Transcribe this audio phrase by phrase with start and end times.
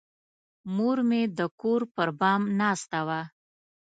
[0.75, 3.21] مور مې د کور پر بام ناسته وه.